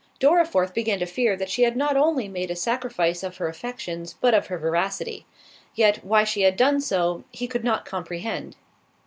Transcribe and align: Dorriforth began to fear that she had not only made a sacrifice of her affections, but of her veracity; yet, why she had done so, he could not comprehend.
Dorriforth 0.19 0.73
began 0.73 0.97
to 0.97 1.05
fear 1.05 1.35
that 1.35 1.51
she 1.51 1.61
had 1.61 1.77
not 1.77 1.95
only 1.95 2.27
made 2.27 2.49
a 2.49 2.55
sacrifice 2.55 3.21
of 3.21 3.37
her 3.37 3.47
affections, 3.47 4.15
but 4.19 4.33
of 4.33 4.47
her 4.47 4.57
veracity; 4.57 5.27
yet, 5.75 6.03
why 6.03 6.23
she 6.23 6.41
had 6.41 6.57
done 6.57 6.81
so, 6.81 7.23
he 7.29 7.47
could 7.47 7.63
not 7.63 7.85
comprehend. 7.85 8.55